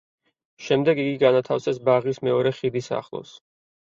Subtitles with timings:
[0.67, 3.35] შემდეგ იგი განათავსეს ბაღის მეორე ხიდის ახლოს.